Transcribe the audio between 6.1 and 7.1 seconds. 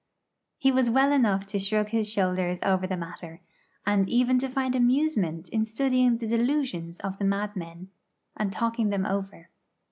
the delusions